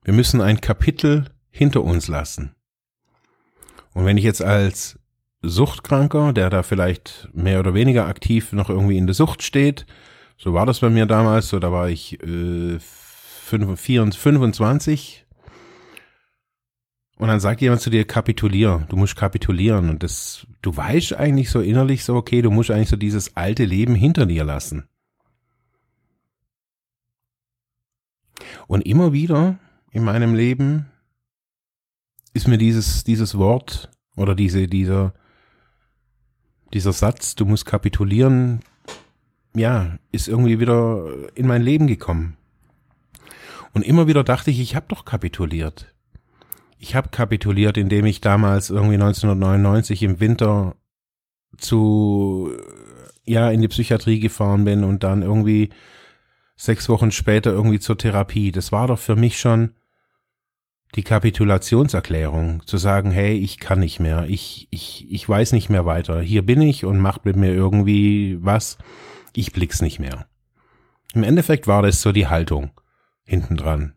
Wir 0.03 0.13
müssen 0.13 0.41
ein 0.41 0.59
Kapitel 0.59 1.25
hinter 1.49 1.83
uns 1.83 2.07
lassen. 2.07 2.55
Und 3.93 4.05
wenn 4.05 4.17
ich 4.17 4.25
jetzt 4.25 4.41
als 4.41 4.99
Suchtkranker, 5.47 6.33
der 6.33 6.49
da 6.49 6.63
vielleicht 6.63 7.29
mehr 7.33 7.59
oder 7.59 7.73
weniger 7.73 8.07
aktiv 8.07 8.53
noch 8.53 8.69
irgendwie 8.69 8.97
in 8.97 9.07
der 9.07 9.13
Sucht 9.13 9.43
steht, 9.43 9.85
so 10.37 10.53
war 10.53 10.65
das 10.65 10.79
bei 10.79 10.89
mir 10.89 11.05
damals, 11.05 11.49
so 11.49 11.59
da 11.59 11.71
war 11.71 11.89
ich 11.89 12.21
äh, 12.23 12.77
25, 12.79 15.25
und 17.17 17.29
dann 17.29 17.39
sagt 17.39 17.61
jemand 17.61 17.81
zu 17.81 17.89
dir, 17.89 18.05
kapitulier, 18.05 18.85
du 18.89 18.97
musst 18.97 19.15
kapitulieren. 19.15 19.89
Und 19.89 20.03
das, 20.03 20.45
du 20.61 20.75
weißt 20.75 21.13
eigentlich 21.13 21.49
so 21.49 21.61
innerlich 21.61 22.03
so, 22.03 22.15
okay, 22.15 22.41
du 22.41 22.51
musst 22.51 22.71
eigentlich 22.71 22.89
so 22.89 22.97
dieses 22.97 23.37
alte 23.37 23.63
Leben 23.63 23.95
hinter 23.95 24.25
dir 24.25 24.43
lassen. 24.43 24.89
Und 28.67 28.81
immer 28.81 29.13
wieder 29.13 29.59
in 29.91 30.03
meinem 30.03 30.35
Leben 30.35 30.87
ist 32.33 32.49
mir 32.49 32.57
dieses, 32.57 33.05
dieses 33.05 33.37
Wort 33.37 33.89
oder 34.17 34.35
diese, 34.35 34.67
dieser, 34.67 35.13
dieser 36.75 36.93
Satz, 36.93 37.33
du 37.33 37.45
musst 37.45 37.65
kapitulieren, 37.65 38.59
ja, 39.55 39.97
ist 40.11 40.27
irgendwie 40.27 40.59
wieder 40.59 41.07
in 41.33 41.47
mein 41.47 41.63
Leben 41.63 41.87
gekommen. 41.87 42.37
Und 43.73 43.81
immer 43.81 44.05
wieder 44.07 44.23
dachte 44.23 44.51
ich, 44.51 44.59
ich 44.59 44.75
habe 44.75 44.85
doch 44.89 45.05
kapituliert 45.05 45.95
ich 46.79 46.95
habe 46.95 47.09
kapituliert, 47.09 47.77
indem 47.77 48.05
ich 48.05 48.21
damals 48.21 48.69
irgendwie 48.69 48.95
1999 48.95 50.03
im 50.03 50.19
Winter 50.19 50.75
zu, 51.57 52.51
ja, 53.23 53.49
in 53.49 53.61
die 53.61 53.67
Psychiatrie 53.67 54.19
gefahren 54.19 54.65
bin 54.65 54.83
und 54.83 55.03
dann 55.03 55.21
irgendwie 55.21 55.69
sechs 56.55 56.87
Wochen 56.89 57.11
später 57.11 57.51
irgendwie 57.51 57.79
zur 57.79 57.97
Therapie. 57.97 58.51
Das 58.51 58.71
war 58.71 58.87
doch 58.87 58.99
für 58.99 59.15
mich 59.15 59.39
schon 59.39 59.71
die 60.95 61.03
Kapitulationserklärung, 61.03 62.65
zu 62.65 62.77
sagen, 62.77 63.11
hey, 63.11 63.37
ich 63.37 63.59
kann 63.59 63.79
nicht 63.79 63.99
mehr, 63.99 64.25
ich, 64.29 64.67
ich, 64.71 65.05
ich 65.11 65.27
weiß 65.27 65.51
nicht 65.51 65.69
mehr 65.69 65.85
weiter. 65.85 66.21
Hier 66.21 66.45
bin 66.45 66.61
ich 66.61 66.85
und 66.85 66.99
macht 66.99 67.25
mit 67.25 67.35
mir 67.35 67.53
irgendwie 67.53 68.37
was. 68.41 68.77
Ich 69.33 69.51
blick's 69.51 69.81
nicht 69.81 69.99
mehr. 69.99 70.27
Im 71.13 71.23
Endeffekt 71.23 71.67
war 71.67 71.81
das 71.81 72.01
so 72.01 72.13
die 72.13 72.27
Haltung 72.27 72.71
hinten 73.25 73.57
dran. 73.57 73.93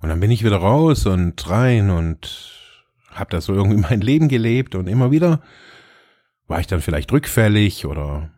Und 0.00 0.08
dann 0.08 0.20
bin 0.20 0.30
ich 0.30 0.44
wieder 0.44 0.56
raus 0.56 1.06
und 1.06 1.48
rein 1.50 1.90
und 1.90 2.54
habe 3.10 3.30
da 3.30 3.40
so 3.40 3.52
irgendwie 3.52 3.80
mein 3.90 4.00
Leben 4.00 4.28
gelebt 4.28 4.74
und 4.74 4.86
immer 4.86 5.10
wieder 5.10 5.42
war 6.46 6.60
ich 6.60 6.66
dann 6.66 6.80
vielleicht 6.80 7.12
rückfällig 7.12 7.84
oder 7.84 8.30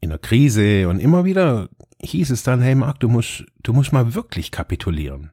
in 0.00 0.10
der 0.10 0.18
Krise 0.18 0.86
und 0.88 1.00
immer 1.00 1.24
wieder 1.24 1.70
hieß 2.02 2.30
es 2.30 2.42
dann, 2.42 2.60
hey 2.60 2.74
Marc, 2.74 3.00
du 3.00 3.08
musst, 3.08 3.46
du 3.62 3.72
musst 3.72 3.92
mal 3.92 4.14
wirklich 4.14 4.50
kapitulieren. 4.50 5.32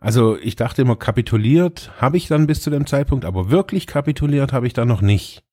Also 0.00 0.38
ich 0.38 0.56
dachte 0.56 0.80
immer, 0.82 0.96
kapituliert 0.96 1.92
habe 2.00 2.16
ich 2.16 2.26
dann 2.26 2.46
bis 2.46 2.62
zu 2.62 2.70
dem 2.70 2.86
Zeitpunkt, 2.86 3.26
aber 3.26 3.50
wirklich 3.50 3.86
kapituliert 3.86 4.52
habe 4.52 4.66
ich 4.66 4.72
dann 4.72 4.88
noch 4.88 5.02
nicht. 5.02 5.44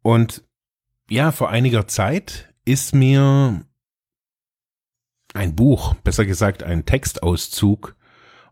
Und 0.00 0.44
ja, 1.10 1.32
vor 1.32 1.50
einiger 1.50 1.88
Zeit 1.88 2.54
ist 2.64 2.94
mir 2.94 3.64
ein 5.34 5.56
Buch, 5.56 5.94
besser 5.94 6.24
gesagt 6.24 6.62
ein 6.62 6.86
Textauszug 6.86 7.96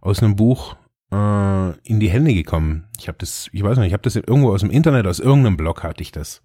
aus 0.01 0.23
einem 0.23 0.35
Buch 0.35 0.77
äh, 1.13 1.79
in 1.81 2.01
die 2.01 2.11
Hände 2.11 2.35
gekommen. 2.35 2.89
Ich 2.99 3.07
habe 3.07 3.19
das, 3.19 3.49
ich 3.53 3.63
weiß 3.63 3.79
nicht, 3.79 3.89
ich 3.89 3.93
habe 3.93 4.03
das 4.03 4.17
irgendwo 4.17 4.53
aus 4.53 4.61
dem 4.61 4.71
Internet, 4.71 5.07
aus 5.07 5.21
irgendeinem 5.21 5.57
Blog 5.57 5.85
hatte 5.85 6.03
ich 6.03 6.11
das. 6.11 6.43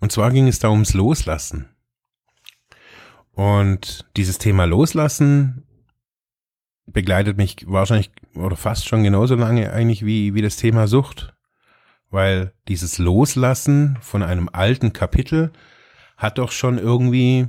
Und 0.00 0.10
zwar 0.10 0.32
ging 0.32 0.48
es 0.48 0.58
da 0.58 0.70
ums 0.70 0.94
Loslassen. 0.94 1.73
Und 3.34 4.06
dieses 4.16 4.38
Thema 4.38 4.64
Loslassen 4.64 5.64
begleitet 6.86 7.36
mich 7.36 7.64
wahrscheinlich 7.66 8.10
oder 8.34 8.56
fast 8.56 8.86
schon 8.86 9.02
genauso 9.02 9.34
lange 9.34 9.72
eigentlich 9.72 10.04
wie, 10.04 10.34
wie 10.34 10.42
das 10.42 10.56
Thema 10.56 10.86
Sucht. 10.86 11.34
Weil 12.10 12.52
dieses 12.68 12.98
Loslassen 12.98 13.98
von 14.00 14.22
einem 14.22 14.48
alten 14.52 14.92
Kapitel 14.92 15.52
hat 16.16 16.38
doch 16.38 16.52
schon 16.52 16.78
irgendwie 16.78 17.48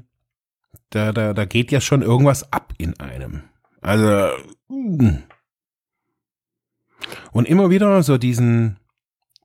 da, 0.89 1.11
da, 1.11 1.33
da 1.33 1.45
geht 1.45 1.71
ja 1.71 1.81
schon 1.81 2.01
irgendwas 2.01 2.51
ab 2.51 2.73
in 2.77 2.99
einem. 2.99 3.43
Also, 3.81 4.35
hm. 4.69 5.23
und 7.31 7.47
immer 7.47 7.69
wieder 7.69 8.01
so 8.01 8.17
diesen 8.17 8.79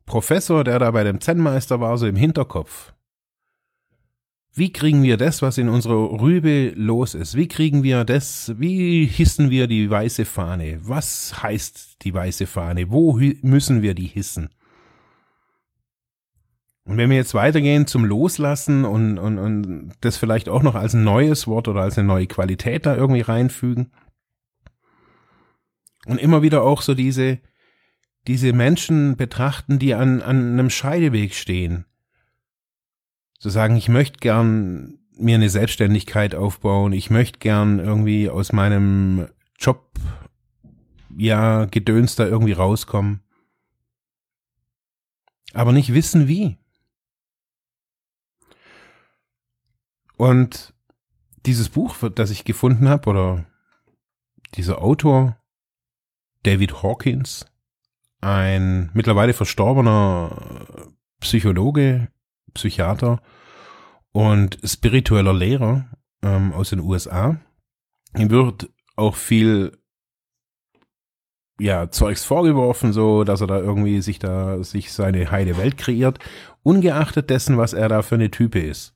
Professor, 0.07 0.65
der 0.65 0.79
da 0.79 0.91
bei 0.91 1.05
dem 1.05 1.21
Zen-Meister 1.21 1.81
war, 1.81 1.99
so 1.99 2.07
im 2.07 2.17
Hinterkopf. 2.17 2.95
Wie 4.53 4.73
kriegen 4.73 5.03
wir 5.03 5.17
das, 5.17 5.43
was 5.43 5.59
in 5.59 5.69
unserer 5.69 6.21
Rübe 6.21 6.73
los 6.75 7.15
ist? 7.15 7.37
Wie 7.37 7.47
kriegen 7.47 7.83
wir 7.83 8.05
das? 8.05 8.53
Wie 8.59 9.07
hissen 9.07 9.51
wir 9.51 9.69
die 9.69 9.89
weiße 9.89 10.25
Fahne? 10.25 10.81
Was 10.83 11.43
heißt 11.43 12.03
die 12.03 12.13
weiße 12.13 12.47
Fahne? 12.47 12.91
Wo 12.91 13.21
müssen 13.43 13.83
wir 13.83 13.95
die 13.95 14.07
hissen? 14.07 14.51
Und 16.85 16.97
wenn 16.97 17.11
wir 17.11 17.17
jetzt 17.17 17.35
weitergehen 17.35 17.87
zum 17.87 18.05
Loslassen 18.05 18.85
und, 18.85 19.19
und, 19.19 19.39
und 19.39 19.93
das 20.01 20.17
vielleicht 20.17 20.49
auch 20.49 20.63
noch 20.63 20.75
als 20.75 20.95
ein 20.95 21.05
neues 21.05 21.47
Wort 21.47 21.69
oder 21.69 21.83
als 21.83 21.97
eine 21.97 22.09
neue 22.09 22.27
Qualität 22.27 22.87
da 22.87 22.97
irgendwie 22.97 23.21
reinfügen. 23.21 23.93
Und 26.07 26.19
immer 26.19 26.43
wieder 26.43 26.63
auch 26.63 26.83
so 26.83 26.95
diese, 26.95 27.39
diese 28.27 28.53
Menschen 28.53 29.17
betrachten, 29.17 29.79
die 29.79 29.95
an, 29.95 30.23
an 30.23 30.55
einem 30.55 30.71
Scheideweg 30.71 31.35
stehen. 31.35 31.85
Zu 33.41 33.49
sagen, 33.49 33.75
ich 33.75 33.89
möchte 33.89 34.19
gern 34.19 34.99
mir 35.17 35.35
eine 35.35 35.49
Selbstständigkeit 35.49 36.35
aufbauen, 36.35 36.93
ich 36.93 37.09
möchte 37.09 37.39
gern 37.39 37.79
irgendwie 37.79 38.29
aus 38.29 38.53
meinem 38.53 39.29
Job, 39.59 39.99
ja, 41.17 41.65
Gedöns 41.65 42.17
da 42.17 42.27
irgendwie 42.27 42.53
rauskommen. 42.53 43.23
Aber 45.55 45.73
nicht 45.73 45.95
wissen 45.95 46.29
wie. 46.29 46.59
Und 50.19 50.75
dieses 51.47 51.71
Buch, 51.71 51.97
das 52.15 52.31
ich 52.31 52.45
gefunden 52.45 52.91
habe, 52.91 53.09
oder 53.09 53.47
dieser 54.55 54.83
Autor, 54.83 55.39
David 56.43 56.83
Hawkins, 56.83 57.47
ein 58.21 58.91
mittlerweile 58.93 59.33
verstorbener 59.33 60.93
Psychologe, 61.21 62.13
Psychiater 62.55 63.21
und 64.13 64.59
spiritueller 64.65 65.33
Lehrer 65.33 65.89
ähm, 66.23 66.53
aus 66.53 66.71
den 66.71 66.81
USA. 66.81 67.41
Ihm 68.17 68.31
wird 68.31 68.71
auch 68.97 69.17
viel 69.17 69.79
ja, 71.59 71.91
Zeugs 71.91 72.25
vorgeworfen, 72.25 72.93
so, 72.93 73.25
dass 73.25 73.41
er 73.41 73.47
da 73.47 73.59
irgendwie 73.59 74.01
sich 74.01 74.19
da, 74.19 74.63
sich 74.65 74.93
seine 74.93 75.31
heile 75.31 75.57
Welt 75.59 75.77
kreiert, 75.77 76.19
ungeachtet 76.63 77.31
dessen, 77.31 77.59
was 77.59 77.73
er 77.73 77.89
da 77.89 78.03
für 78.03 78.15
eine 78.15 78.31
Type 78.31 78.59
ist 78.59 78.95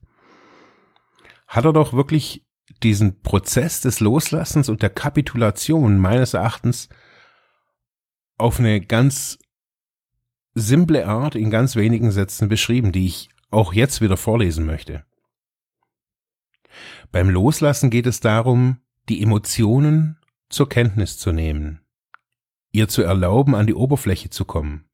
hat 1.55 1.65
er 1.65 1.73
doch 1.73 1.93
wirklich 1.93 2.45
diesen 2.83 3.23
Prozess 3.23 3.81
des 3.81 4.01
Loslassens 4.01 4.69
und 4.69 4.83
der 4.83 4.91
Kapitulation 4.91 5.99
meines 5.99 6.35
Erachtens 6.35 6.89
auf 8.37 8.59
eine 8.59 8.81
ganz 8.81 9.39
simple 10.55 11.07
Art 11.07 11.37
in 11.37 11.51
ganz 11.51 11.77
wenigen 11.77 12.11
Sätzen 12.11 12.49
beschrieben, 12.49 12.93
die 12.93 13.07
ich 13.07 13.29
auch 13.55 13.73
jetzt 13.73 14.01
wieder 14.01 14.17
vorlesen 14.17 14.67
möchte. 14.67 15.05
Beim 17.13 17.31
Loslassen 17.31 17.91
geht 17.91 18.07
es 18.07 18.21
darum, 18.21 18.79
die 19.09 19.23
Emotionen 19.23 20.19
zur 20.49 20.69
Kenntnis 20.69 21.19
zu 21.19 21.33
nehmen, 21.33 21.81
ihr 22.73 22.89
zu 22.89 23.03
erlauben, 23.03 23.55
an 23.55 23.67
die 23.67 23.75
Oberfläche 23.75 24.31
zu 24.31 24.45
kommen, 24.45 24.85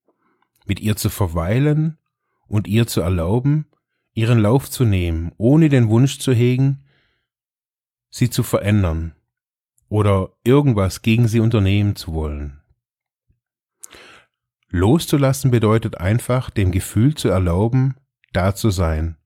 mit 0.66 0.80
ihr 0.80 0.96
zu 0.96 1.08
verweilen 1.08 1.98
und 2.46 2.68
ihr 2.68 2.86
zu 2.86 3.00
erlauben, 3.00 3.66
ihren 4.12 4.38
Lauf 4.38 4.70
zu 4.70 4.84
nehmen, 4.84 5.32
ohne 5.38 5.68
den 5.68 5.88
Wunsch 5.88 6.18
zu 6.18 6.32
hegen, 6.32 6.84
sie 8.10 8.28
zu 8.28 8.42
verändern 8.42 9.14
oder 9.88 10.32
irgendwas 10.44 11.02
gegen 11.02 11.28
sie 11.28 11.40
unternehmen 11.40 11.96
zu 11.96 12.12
wollen. 12.12 12.60
Loszulassen 14.68 15.50
bedeutet 15.50 15.98
einfach, 15.98 16.50
dem 16.50 16.70
Gefühl 16.70 17.14
zu 17.14 17.28
erlauben, 17.28 17.96
da 18.32 18.54
zu 18.54 18.70
sein 18.70 19.16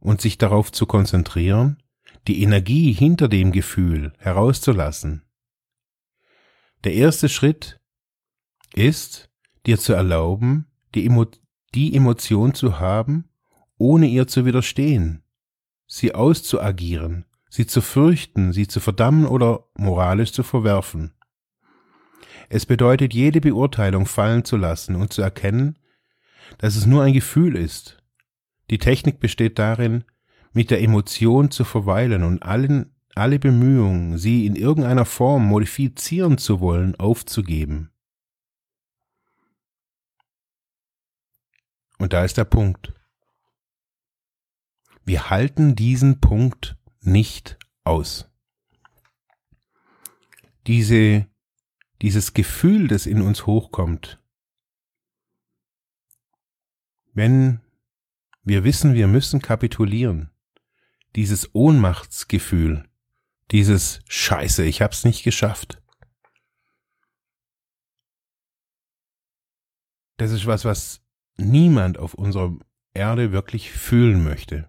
und 0.00 0.20
sich 0.20 0.38
darauf 0.38 0.72
zu 0.72 0.86
konzentrieren, 0.86 1.82
die 2.26 2.42
Energie 2.42 2.92
hinter 2.92 3.28
dem 3.28 3.52
Gefühl 3.52 4.12
herauszulassen. 4.18 5.22
Der 6.84 6.94
erste 6.94 7.28
Schritt 7.28 7.80
ist, 8.74 9.30
dir 9.66 9.78
zu 9.78 9.92
erlauben, 9.92 10.66
die, 10.94 11.06
Emo 11.06 11.26
die 11.74 11.94
Emotion 11.94 12.54
zu 12.54 12.80
haben, 12.80 13.28
ohne 13.78 14.06
ihr 14.06 14.26
zu 14.26 14.44
widerstehen, 14.44 15.22
sie 15.86 16.14
auszuagieren, 16.14 17.26
sie 17.48 17.66
zu 17.66 17.80
fürchten, 17.80 18.52
sie 18.52 18.66
zu 18.66 18.80
verdammen 18.80 19.26
oder 19.26 19.66
moralisch 19.74 20.32
zu 20.32 20.42
verwerfen. 20.42 21.14
Es 22.48 22.66
bedeutet, 22.66 23.14
jede 23.14 23.40
Beurteilung 23.40 24.06
fallen 24.06 24.44
zu 24.44 24.56
lassen 24.56 24.96
und 24.96 25.12
zu 25.12 25.22
erkennen, 25.22 25.78
dass 26.58 26.76
es 26.76 26.86
nur 26.86 27.02
ein 27.02 27.14
Gefühl 27.14 27.56
ist. 27.56 28.01
Die 28.72 28.78
Technik 28.78 29.20
besteht 29.20 29.58
darin, 29.58 30.02
mit 30.54 30.70
der 30.70 30.80
Emotion 30.80 31.50
zu 31.50 31.62
verweilen 31.62 32.22
und 32.22 32.42
allen, 32.42 32.96
alle 33.14 33.38
Bemühungen, 33.38 34.16
sie 34.16 34.46
in 34.46 34.56
irgendeiner 34.56 35.04
Form 35.04 35.46
modifizieren 35.46 36.38
zu 36.38 36.58
wollen, 36.60 36.96
aufzugeben. 36.96 37.92
Und 41.98 42.14
da 42.14 42.24
ist 42.24 42.38
der 42.38 42.46
Punkt. 42.46 42.94
Wir 45.04 45.28
halten 45.28 45.76
diesen 45.76 46.22
Punkt 46.22 46.78
nicht 47.02 47.58
aus. 47.84 48.30
Diese, 50.66 51.26
dieses 52.00 52.32
Gefühl, 52.32 52.88
das 52.88 53.04
in 53.04 53.20
uns 53.20 53.44
hochkommt, 53.44 54.18
wenn 57.12 57.60
wir 58.42 58.64
wissen, 58.64 58.94
wir 58.94 59.06
müssen 59.06 59.40
kapitulieren, 59.40 60.30
dieses 61.14 61.54
Ohnmachtsgefühl, 61.54 62.88
dieses 63.50 64.00
Scheiße, 64.08 64.64
ich 64.64 64.82
hab's 64.82 65.04
nicht 65.04 65.22
geschafft. 65.22 65.80
Das 70.16 70.30
ist 70.32 70.46
was, 70.46 70.64
was 70.64 71.02
niemand 71.36 71.98
auf 71.98 72.14
unserer 72.14 72.56
Erde 72.94 73.32
wirklich 73.32 73.72
fühlen 73.72 74.22
möchte. 74.24 74.68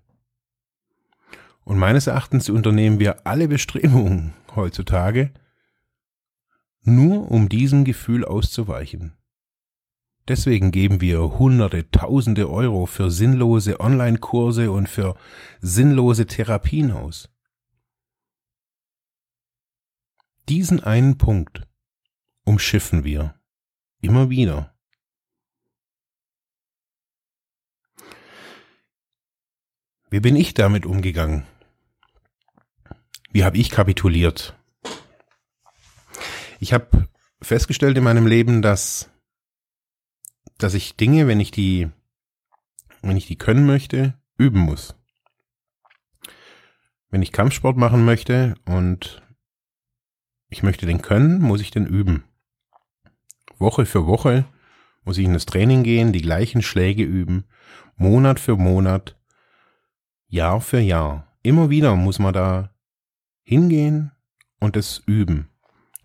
Und 1.63 1.77
meines 1.77 2.07
Erachtens 2.07 2.49
unternehmen 2.49 2.99
wir 2.99 3.25
alle 3.25 3.47
Bestrebungen 3.47 4.33
heutzutage, 4.55 5.33
nur 6.81 7.31
um 7.31 7.49
diesem 7.49 7.85
Gefühl 7.85 8.25
auszuweichen. 8.25 9.13
Deswegen 10.27 10.71
geben 10.71 11.01
wir 11.01 11.37
Hunderte, 11.37 11.91
Tausende 11.91 12.49
Euro 12.49 12.85
für 12.85 13.11
sinnlose 13.11 13.79
Online-Kurse 13.81 14.71
und 14.71 14.87
für 14.87 15.17
sinnlose 15.59 16.25
Therapien 16.27 16.91
aus. 16.91 17.29
Diesen 20.47 20.81
einen 20.81 21.17
Punkt 21.17 21.67
umschiffen 22.45 23.03
wir 23.03 23.35
immer 23.99 24.29
wieder. 24.29 24.73
Wie 30.09 30.19
bin 30.19 30.35
ich 30.35 30.53
damit 30.53 30.85
umgegangen? 30.85 31.45
Wie 33.31 33.43
habe 33.43 33.57
ich 33.57 33.71
kapituliert? 33.71 34.55
Ich 36.59 36.71
habe 36.71 37.09
festgestellt 37.41 37.97
in 37.97 38.03
meinem 38.03 38.27
Leben, 38.27 38.61
dass 38.61 39.09
dass 40.63 40.73
ich 40.73 40.95
Dinge, 40.95 41.27
wenn 41.27 41.39
ich 41.39 41.51
die 41.51 41.89
wenn 43.01 43.17
ich 43.17 43.27
die 43.27 43.37
können 43.37 43.65
möchte, 43.65 44.13
üben 44.37 44.61
muss. 44.61 44.95
Wenn 47.09 47.21
ich 47.21 47.33
Kampfsport 47.33 47.75
machen 47.75 48.05
möchte 48.05 48.55
und 48.65 49.21
ich 50.49 50.63
möchte 50.63 50.85
den 50.85 51.01
können, 51.01 51.41
muss 51.41 51.59
ich 51.59 51.69
den 51.69 51.85
üben. 51.85 52.23
Woche 53.57 53.85
für 53.85 54.07
Woche 54.07 54.45
muss 55.03 55.17
ich 55.17 55.25
in 55.25 55.33
das 55.33 55.45
Training 55.45 55.83
gehen, 55.83 56.13
die 56.13 56.21
gleichen 56.21 56.61
Schläge 56.61 57.03
üben, 57.03 57.43
Monat 57.97 58.39
für 58.39 58.55
Monat, 58.55 59.17
Jahr 60.27 60.61
für 60.61 60.79
Jahr. 60.79 61.27
Immer 61.43 61.69
wieder 61.69 61.97
muss 61.97 62.19
man 62.19 62.33
da 62.33 62.73
hingehen 63.43 64.11
und 64.61 64.77
es 64.77 65.03
üben. 65.05 65.49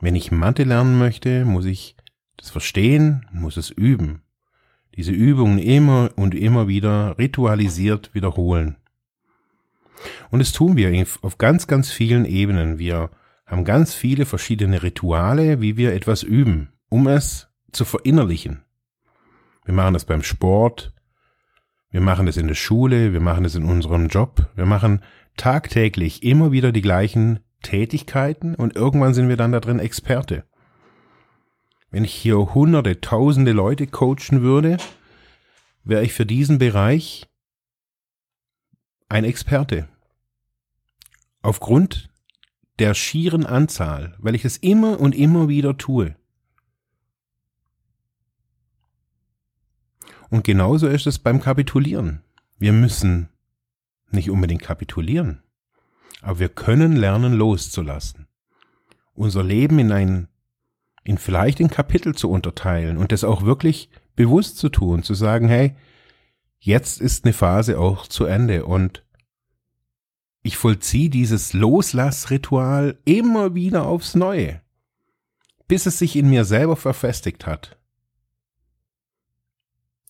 Wenn 0.01 0.16
ich 0.16 0.33
Mathe 0.33 0.64
lernen 0.64 0.99
möchte, 0.99 1.44
muss 1.44 1.64
ich 1.64 1.97
das 2.37 2.51
verstehen, 2.51 3.25
muss 3.31 3.57
es 3.57 3.71
üben. 3.71 4.25
Diese 4.98 5.12
Übungen 5.12 5.61
immer 5.61 6.11
und 6.16 6.34
immer 6.34 6.66
wieder 6.66 7.16
ritualisiert 7.18 8.12
wiederholen. 8.14 8.78
Und 10.32 10.40
das 10.40 10.50
tun 10.50 10.76
wir 10.76 11.06
auf 11.22 11.38
ganz, 11.38 11.68
ganz 11.68 11.92
vielen 11.92 12.24
Ebenen. 12.24 12.80
Wir 12.80 13.11
haben 13.46 13.64
ganz 13.64 13.94
viele 13.94 14.26
verschiedene 14.26 14.82
Rituale, 14.82 15.61
wie 15.61 15.76
wir 15.76 15.92
etwas 15.92 16.24
üben, 16.24 16.72
um 16.88 17.06
es 17.06 17.48
zu 17.70 17.84
verinnerlichen. 17.84 18.64
Wir 19.64 19.72
machen 19.72 19.94
das 19.94 20.04
beim 20.04 20.24
Sport, 20.24 20.92
wir 21.90 22.00
machen 22.00 22.26
es 22.26 22.37
in 22.37 22.48
der 22.48 22.56
Schule, 22.56 23.12
wir 23.12 23.20
machen 23.20 23.44
es 23.44 23.54
in 23.54 23.64
unserem 23.64 24.08
Job, 24.08 24.50
wir 24.56 24.66
machen 24.66 25.04
tagtäglich 25.37 26.24
immer 26.24 26.50
wieder 26.50 26.72
die 26.72 26.82
gleichen 26.82 27.38
Tätigkeiten 27.62 28.56
und 28.56 28.74
irgendwann 28.74 29.14
sind 29.14 29.28
wir 29.28 29.37
dann 29.37 29.52
da 29.52 29.61
drin 29.61 29.78
Experte. 29.78 30.44
Wenn 31.90 32.05
ich 32.05 32.14
hier 32.14 32.55
hunderte, 32.55 33.01
tausende 33.01 33.53
Leute 33.53 33.87
coachen 33.87 34.42
würde, 34.42 34.77
wäre 35.85 36.05
ich 36.05 36.12
für 36.12 36.27
diesen 36.27 36.59
Bereich 36.59 37.27
ein 39.09 39.24
Experte. 39.24 39.88
Aufgrund 41.40 42.11
der 42.79 42.94
schieren 42.94 43.46
Anzahl, 43.46 44.14
weil 44.18 44.35
ich 44.35 44.44
es 44.44 44.57
immer 44.59 45.01
und 45.01 45.14
immer 45.14 45.48
wieder 45.48 45.77
tue. 45.79 46.14
Und 50.31 50.44
genauso 50.44 50.88
ist 50.88 51.07
es 51.07 51.18
beim 51.18 51.40
Kapitulieren. 51.40 52.22
Wir 52.59 52.72
müssen 52.72 53.31
nicht 54.11 54.31
unbedingt 54.31 54.62
kapitulieren, 54.62 55.42
aber 56.20 56.38
wir 56.38 56.48
können 56.48 56.96
lernen 56.96 57.35
loszulassen. 57.35 58.27
Unser 59.14 59.42
Leben 59.42 59.79
in 59.79 59.90
ein, 59.90 60.29
in 61.09 61.16
vielleicht 61.16 61.59
ein 61.61 61.71
Kapitel 61.71 62.14
zu 62.14 62.31
unterteilen 62.31 62.99
und 62.99 63.12
das 63.12 63.25
auch 63.25 63.42
wirklich 63.42 63.88
bewusst 64.14 64.59
zu 64.59 64.68
tun, 64.68 65.03
zu 65.03 65.14
sagen, 65.14 65.49
hey, 65.49 65.75
jetzt 66.59 67.01
ist 67.01 67.25
eine 67.25 67.33
Phase 67.33 67.79
auch 67.79 68.07
zu 68.07 68.27
Ende 68.27 68.66
und 68.66 69.03
ich 70.42 70.59
vollziehe 70.59 71.09
dieses 71.09 71.55
Loslassritual 71.55 72.99
immer 73.07 73.55
wieder 73.55 73.87
aufs 73.87 74.16
Neue, 74.16 74.61
bis 75.66 75.87
es 75.87 75.99
sich 75.99 76.14
in 76.14 76.29
mir 76.29 76.44
selber 76.44 76.77
verfestigt 76.77 77.47
hat. 77.47 77.79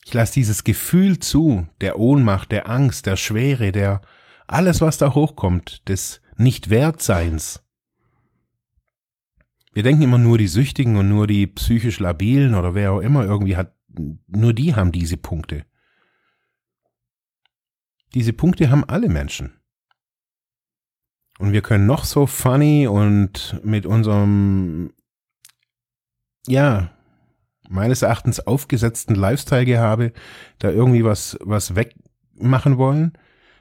Ich 0.04 0.12
lasse 0.12 0.34
dieses 0.34 0.64
Gefühl 0.64 1.20
zu, 1.20 1.68
der 1.80 2.00
Ohnmacht, 2.00 2.50
der 2.50 2.68
Angst, 2.68 3.06
der 3.06 3.16
Schwere, 3.16 3.70
der 3.70 4.00
alles, 4.48 4.80
was 4.80 4.98
da 4.98 5.14
hochkommt, 5.14 5.88
des 5.88 6.22
Nicht-Wertseins. 6.36 7.62
Wir 9.78 9.84
denken 9.84 10.02
immer 10.02 10.18
nur 10.18 10.38
die 10.38 10.48
Süchtigen 10.48 10.96
und 10.96 11.08
nur 11.08 11.28
die 11.28 11.46
psychisch 11.46 12.00
Labilen 12.00 12.56
oder 12.56 12.74
wer 12.74 12.90
auch 12.90 12.98
immer 12.98 13.24
irgendwie 13.24 13.56
hat, 13.56 13.76
nur 14.26 14.52
die 14.52 14.74
haben 14.74 14.90
diese 14.90 15.16
Punkte. 15.16 15.66
Diese 18.12 18.32
Punkte 18.32 18.70
haben 18.70 18.82
alle 18.82 19.08
Menschen. 19.08 19.52
Und 21.38 21.52
wir 21.52 21.62
können 21.62 21.86
noch 21.86 22.02
so 22.02 22.26
funny 22.26 22.88
und 22.88 23.60
mit 23.62 23.86
unserem, 23.86 24.94
ja, 26.48 26.90
meines 27.68 28.02
Erachtens 28.02 28.40
aufgesetzten 28.40 29.14
Lifestyle 29.14 29.64
gehabe, 29.64 30.12
da 30.58 30.70
irgendwie 30.70 31.04
was, 31.04 31.38
was 31.40 31.76
wegmachen 31.76 32.78
wollen. 32.78 33.12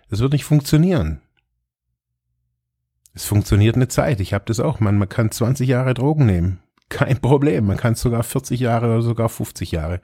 Es 0.09 0.19
wird 0.19 0.33
nicht 0.33 0.45
funktionieren. 0.45 1.21
Es 3.17 3.25
funktioniert 3.25 3.75
eine 3.75 3.87
Zeit. 3.87 4.19
Ich 4.19 4.35
habe 4.35 4.45
das 4.45 4.59
auch. 4.59 4.79
Man, 4.79 4.99
man 4.99 5.09
kann 5.09 5.31
20 5.31 5.67
Jahre 5.67 5.95
Drogen 5.95 6.27
nehmen. 6.27 6.59
Kein 6.87 7.17
Problem. 7.17 7.65
Man 7.65 7.75
kann 7.75 7.95
sogar 7.95 8.21
40 8.21 8.59
Jahre 8.59 8.85
oder 8.85 9.01
sogar 9.01 9.27
50 9.27 9.71
Jahre. 9.71 10.01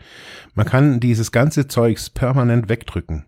Man 0.56 0.66
kann 0.66 1.00
dieses 1.00 1.32
ganze 1.32 1.68
Zeugs 1.68 2.10
permanent 2.10 2.70
wegdrücken. 2.70 3.28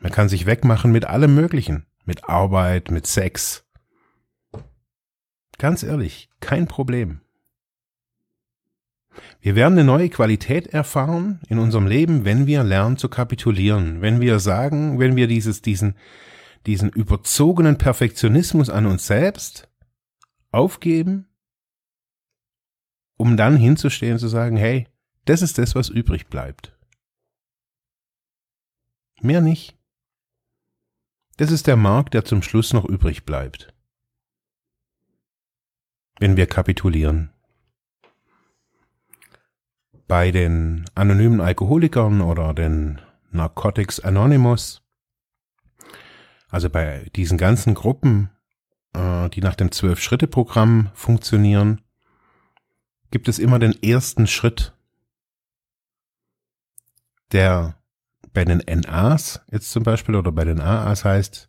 Man 0.00 0.12
kann 0.12 0.28
sich 0.28 0.46
wegmachen 0.46 0.92
mit 0.92 1.06
allem 1.06 1.34
Möglichen. 1.34 1.86
Mit 2.04 2.28
Arbeit, 2.28 2.92
mit 2.92 3.08
Sex. 3.08 3.64
Ganz 5.58 5.82
ehrlich, 5.82 6.30
kein 6.38 6.68
Problem. 6.68 7.20
Wir 9.40 9.56
werden 9.56 9.72
eine 9.72 9.82
neue 9.82 10.08
Qualität 10.08 10.68
erfahren 10.68 11.40
in 11.48 11.58
unserem 11.58 11.88
Leben, 11.88 12.24
wenn 12.24 12.46
wir 12.46 12.62
lernen 12.62 12.96
zu 12.96 13.08
kapitulieren, 13.08 14.02
wenn 14.02 14.20
wir 14.20 14.38
sagen, 14.38 15.00
wenn 15.00 15.16
wir 15.16 15.26
dieses, 15.26 15.62
diesen, 15.62 15.96
diesen 16.66 16.90
überzogenen 16.90 17.78
Perfektionismus 17.78 18.70
an 18.70 18.86
uns 18.86 19.06
selbst 19.06 19.68
aufgeben, 20.50 21.28
um 23.16 23.36
dann 23.36 23.56
hinzustehen 23.56 24.14
und 24.14 24.18
zu 24.18 24.28
sagen, 24.28 24.56
hey, 24.56 24.86
das 25.24 25.42
ist 25.42 25.58
das, 25.58 25.74
was 25.74 25.88
übrig 25.88 26.28
bleibt. 26.28 26.76
Mehr 29.20 29.40
nicht. 29.40 29.76
Das 31.36 31.50
ist 31.50 31.66
der 31.66 31.76
Markt, 31.76 32.14
der 32.14 32.24
zum 32.24 32.42
Schluss 32.42 32.72
noch 32.72 32.84
übrig 32.84 33.24
bleibt. 33.24 33.72
Wenn 36.18 36.36
wir 36.36 36.46
kapitulieren. 36.46 37.30
Bei 40.06 40.30
den 40.30 40.84
anonymen 40.94 41.40
Alkoholikern 41.40 42.22
oder 42.22 42.54
den 42.54 43.00
Narcotics 43.30 44.00
Anonymous, 44.00 44.82
also 46.48 46.70
bei 46.70 47.08
diesen 47.14 47.38
ganzen 47.38 47.74
Gruppen, 47.74 48.30
äh, 48.94 49.28
die 49.30 49.40
nach 49.40 49.54
dem 49.54 49.70
Zwölf-Schritte-Programm 49.70 50.90
funktionieren, 50.94 51.82
gibt 53.10 53.28
es 53.28 53.38
immer 53.38 53.58
den 53.58 53.82
ersten 53.82 54.26
Schritt, 54.26 54.74
der 57.32 57.76
bei 58.32 58.44
den 58.44 58.58
NAs 58.58 59.40
jetzt 59.50 59.70
zum 59.70 59.82
Beispiel 59.82 60.14
oder 60.14 60.32
bei 60.32 60.44
den 60.44 60.60
AAs 60.60 61.04
heißt, 61.04 61.48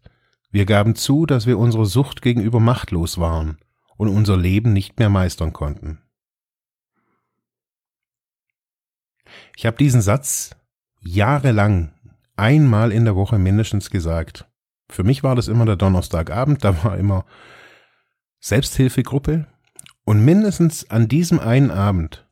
wir 0.52 0.66
gaben 0.66 0.96
zu, 0.96 1.26
dass 1.26 1.46
wir 1.46 1.60
unserer 1.60 1.86
Sucht 1.86 2.22
gegenüber 2.22 2.60
machtlos 2.60 3.20
waren 3.20 3.58
und 3.98 4.08
unser 4.08 4.38
Leben 4.38 4.74
nicht 4.74 4.98
mehr 4.98 5.10
meistern 5.10 5.54
konnten. 5.54 6.02
Ich 9.56 9.66
habe 9.66 9.78
diesen 9.78 10.02
Satz 10.02 10.56
jahrelang 11.02 11.94
einmal 12.36 12.92
in 12.92 13.06
der 13.06 13.16
Woche 13.16 13.38
mindestens 13.38 13.90
gesagt. 13.90 14.49
Für 14.90 15.04
mich 15.04 15.24
war 15.24 15.36
das 15.36 15.48
immer 15.48 15.66
der 15.66 15.76
Donnerstagabend, 15.76 16.64
da 16.64 16.84
war 16.84 16.98
immer 16.98 17.26
Selbsthilfegruppe 18.40 19.48
und 20.04 20.26
mindestens 20.26 20.90
an 20.90 21.08
diesem 21.08 21.40
einen 21.40 21.72
Abend 21.72 22.26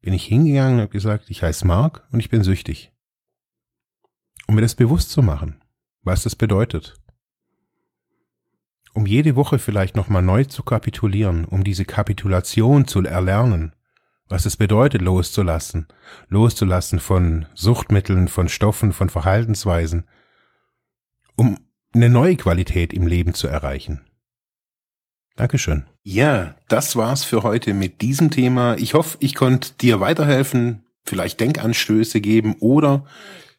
bin 0.00 0.14
ich 0.14 0.24
hingegangen 0.24 0.74
und 0.74 0.80
habe 0.82 0.92
gesagt, 0.92 1.28
ich 1.28 1.42
heiße 1.42 1.66
Mark 1.66 2.06
und 2.12 2.20
ich 2.20 2.30
bin 2.30 2.42
süchtig. 2.42 2.92
Um 4.46 4.54
mir 4.54 4.62
das 4.62 4.74
bewusst 4.74 5.10
zu 5.10 5.22
machen, 5.22 5.62
was 6.02 6.22
das 6.22 6.36
bedeutet. 6.36 6.94
Um 8.92 9.06
jede 9.06 9.36
Woche 9.36 9.58
vielleicht 9.58 9.96
nochmal 9.96 10.22
neu 10.22 10.44
zu 10.44 10.62
kapitulieren, 10.62 11.44
um 11.44 11.64
diese 11.64 11.84
Kapitulation 11.84 12.86
zu 12.86 13.02
erlernen, 13.02 13.74
was 14.28 14.46
es 14.46 14.56
bedeutet, 14.56 15.02
loszulassen, 15.02 15.88
loszulassen 16.28 17.00
von 17.00 17.46
Suchtmitteln, 17.54 18.28
von 18.28 18.48
Stoffen, 18.48 18.92
von 18.92 19.08
Verhaltensweisen, 19.08 20.08
um 21.36 21.58
eine 21.92 22.08
neue 22.08 22.36
Qualität 22.36 22.92
im 22.92 23.06
Leben 23.06 23.34
zu 23.34 23.48
erreichen. 23.48 24.00
Dankeschön. 25.36 25.84
Ja, 26.02 26.54
das 26.68 26.96
war's 26.96 27.24
für 27.24 27.42
heute 27.42 27.74
mit 27.74 28.02
diesem 28.02 28.30
Thema. 28.30 28.76
Ich 28.76 28.94
hoffe, 28.94 29.16
ich 29.20 29.34
konnte 29.34 29.72
dir 29.80 30.00
weiterhelfen, 30.00 30.84
vielleicht 31.04 31.40
Denkanstöße 31.40 32.20
geben 32.20 32.56
oder 32.60 33.04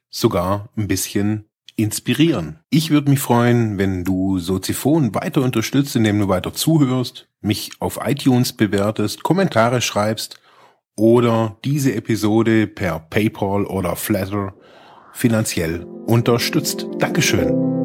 sogar 0.09 0.69
ein 0.77 0.87
bisschen 0.87 1.45
inspirieren. 1.75 2.59
Ich 2.69 2.91
würde 2.91 3.09
mich 3.09 3.19
freuen, 3.19 3.77
wenn 3.77 4.03
du 4.03 4.39
Soziphon 4.39 5.15
weiter 5.15 5.41
unterstützt, 5.41 5.95
indem 5.95 6.19
du 6.19 6.27
weiter 6.27 6.53
zuhörst, 6.53 7.27
mich 7.41 7.71
auf 7.79 7.99
iTunes 8.03 8.53
bewertest, 8.53 9.23
Kommentare 9.23 9.81
schreibst 9.81 10.39
oder 10.95 11.57
diese 11.65 11.95
Episode 11.95 12.67
per 12.67 12.99
PayPal 12.99 13.65
oder 13.65 13.95
Flatter 13.95 14.53
finanziell 15.13 15.83
unterstützt. 16.05 16.87
Dankeschön. 16.99 17.80